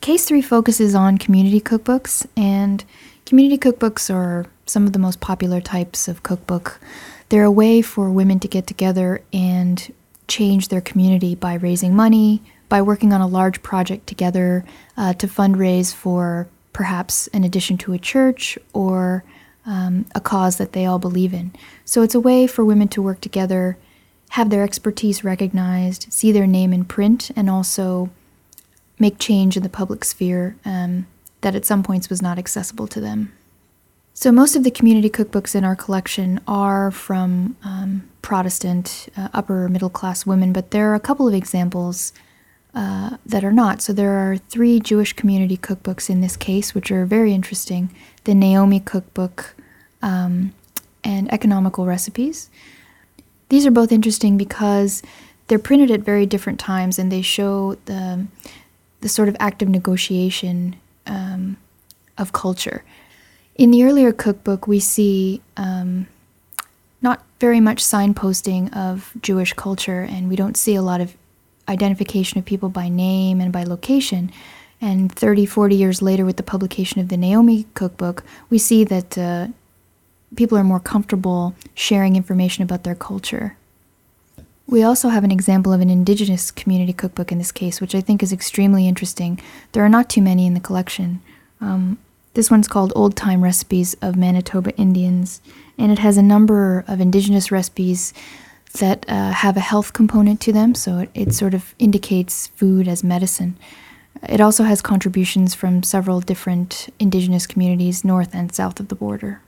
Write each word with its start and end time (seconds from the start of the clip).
Case 0.00 0.24
3 0.24 0.40
focuses 0.40 0.94
on 0.94 1.18
community 1.18 1.60
cookbooks, 1.60 2.26
and 2.34 2.82
community 3.26 3.58
cookbooks 3.58 4.12
are 4.12 4.46
some 4.64 4.86
of 4.86 4.94
the 4.94 4.98
most 4.98 5.20
popular 5.20 5.60
types 5.60 6.08
of 6.08 6.22
cookbook. 6.22 6.80
They're 7.28 7.44
a 7.44 7.50
way 7.50 7.82
for 7.82 8.10
women 8.10 8.40
to 8.40 8.48
get 8.48 8.66
together 8.66 9.22
and 9.30 9.92
change 10.26 10.68
their 10.68 10.80
community 10.80 11.34
by 11.34 11.54
raising 11.54 11.94
money, 11.94 12.42
by 12.70 12.80
working 12.80 13.12
on 13.12 13.20
a 13.20 13.26
large 13.26 13.62
project 13.62 14.06
together 14.06 14.64
uh, 14.96 15.12
to 15.14 15.26
fundraise 15.26 15.92
for 15.92 16.48
perhaps 16.72 17.26
an 17.34 17.44
addition 17.44 17.76
to 17.76 17.92
a 17.92 17.98
church 17.98 18.58
or 18.72 19.22
um, 19.66 20.06
a 20.14 20.20
cause 20.20 20.56
that 20.56 20.72
they 20.72 20.86
all 20.86 20.98
believe 20.98 21.34
in. 21.34 21.52
So 21.84 22.00
it's 22.00 22.14
a 22.14 22.20
way 22.20 22.46
for 22.46 22.64
women 22.64 22.88
to 22.88 23.02
work 23.02 23.20
together, 23.20 23.76
have 24.30 24.48
their 24.48 24.64
expertise 24.64 25.22
recognized, 25.22 26.10
see 26.10 26.32
their 26.32 26.46
name 26.46 26.72
in 26.72 26.86
print, 26.86 27.30
and 27.36 27.50
also 27.50 28.08
make 29.00 29.18
change 29.18 29.56
in 29.56 29.62
the 29.62 29.68
public 29.68 30.04
sphere 30.04 30.56
um, 30.64 31.06
that 31.40 31.54
at 31.54 31.64
some 31.64 31.82
points 31.82 32.10
was 32.10 32.20
not 32.20 32.38
accessible 32.38 32.86
to 32.88 33.00
them. 33.00 33.32
So, 34.12 34.30
most 34.30 34.54
of 34.54 34.64
the 34.64 34.70
community 34.70 35.08
cookbooks 35.08 35.54
in 35.54 35.64
our 35.64 35.76
collection 35.76 36.40
are 36.46 36.90
from 36.90 37.56
um, 37.64 38.08
Protestant, 38.20 39.08
uh, 39.16 39.28
upper 39.32 39.68
middle 39.68 39.88
class 39.88 40.26
women, 40.26 40.52
but 40.52 40.72
there 40.72 40.90
are 40.90 40.94
a 40.94 41.00
couple 41.00 41.26
of 41.26 41.32
examples 41.32 42.12
uh, 42.74 43.16
that 43.24 43.44
are 43.44 43.52
not. 43.52 43.80
So, 43.80 43.92
there 43.92 44.12
are 44.12 44.36
three 44.36 44.78
Jewish 44.78 45.14
community 45.14 45.56
cookbooks 45.56 46.10
in 46.10 46.20
this 46.20 46.36
case, 46.36 46.74
which 46.74 46.90
are 46.90 47.06
very 47.06 47.32
interesting 47.32 47.94
the 48.24 48.34
Naomi 48.34 48.80
Cookbook 48.80 49.54
um, 50.02 50.52
and 51.02 51.32
Economical 51.32 51.86
Recipes. 51.86 52.50
These 53.48 53.64
are 53.64 53.70
both 53.70 53.90
interesting 53.90 54.36
because 54.36 55.02
they're 55.46 55.58
printed 55.58 55.90
at 55.90 56.00
very 56.00 56.26
different 56.26 56.60
times 56.60 56.98
and 56.98 57.10
they 57.10 57.22
show 57.22 57.76
the, 57.86 58.26
the 59.00 59.08
sort 59.08 59.28
of 59.28 59.36
active 59.40 59.68
negotiation 59.68 60.76
um, 61.06 61.56
of 62.18 62.32
culture. 62.32 62.84
In 63.56 63.70
the 63.70 63.84
earlier 63.84 64.12
cookbook, 64.12 64.66
we 64.66 64.80
see 64.80 65.42
um, 65.56 66.06
not 67.02 67.24
very 67.40 67.60
much 67.60 67.82
signposting 67.82 68.74
of 68.76 69.12
Jewish 69.22 69.52
culture, 69.54 70.02
and 70.02 70.28
we 70.28 70.36
don't 70.36 70.56
see 70.56 70.74
a 70.74 70.82
lot 70.82 71.00
of 71.00 71.14
identification 71.68 72.38
of 72.38 72.44
people 72.44 72.68
by 72.68 72.88
name 72.88 73.40
and 73.40 73.52
by 73.52 73.64
location. 73.64 74.30
And 74.80 75.12
30, 75.12 75.46
40 75.46 75.76
years 75.76 76.02
later, 76.02 76.24
with 76.24 76.36
the 76.36 76.42
publication 76.42 77.00
of 77.00 77.08
the 77.08 77.16
Naomi 77.16 77.66
cookbook, 77.74 78.22
we 78.48 78.58
see 78.58 78.84
that 78.84 79.16
uh, 79.16 79.48
people 80.36 80.56
are 80.56 80.64
more 80.64 80.80
comfortable 80.80 81.54
sharing 81.74 82.16
information 82.16 82.64
about 82.64 82.84
their 82.84 82.94
culture. 82.94 83.56
We 84.70 84.84
also 84.84 85.08
have 85.08 85.24
an 85.24 85.32
example 85.32 85.72
of 85.72 85.80
an 85.80 85.90
indigenous 85.90 86.52
community 86.52 86.92
cookbook 86.92 87.32
in 87.32 87.38
this 87.38 87.50
case, 87.50 87.80
which 87.80 87.92
I 87.92 88.00
think 88.00 88.22
is 88.22 88.32
extremely 88.32 88.86
interesting. 88.86 89.40
There 89.72 89.84
are 89.84 89.88
not 89.88 90.08
too 90.08 90.22
many 90.22 90.46
in 90.46 90.54
the 90.54 90.60
collection. 90.60 91.20
Um, 91.60 91.98
this 92.34 92.52
one's 92.52 92.68
called 92.68 92.92
Old 92.94 93.16
Time 93.16 93.42
Recipes 93.42 93.94
of 93.94 94.14
Manitoba 94.14 94.70
Indians, 94.76 95.40
and 95.76 95.90
it 95.90 95.98
has 95.98 96.16
a 96.16 96.22
number 96.22 96.84
of 96.86 97.00
indigenous 97.00 97.50
recipes 97.50 98.14
that 98.78 99.04
uh, 99.08 99.32
have 99.32 99.56
a 99.56 99.60
health 99.60 99.92
component 99.92 100.40
to 100.42 100.52
them, 100.52 100.76
so 100.76 100.98
it, 100.98 101.10
it 101.14 101.34
sort 101.34 101.52
of 101.52 101.74
indicates 101.80 102.46
food 102.46 102.86
as 102.86 103.02
medicine. 103.02 103.56
It 104.28 104.40
also 104.40 104.62
has 104.62 104.80
contributions 104.80 105.52
from 105.52 105.82
several 105.82 106.20
different 106.20 106.94
indigenous 107.00 107.44
communities 107.44 108.04
north 108.04 108.32
and 108.36 108.54
south 108.54 108.78
of 108.78 108.86
the 108.86 108.94
border. 108.94 109.40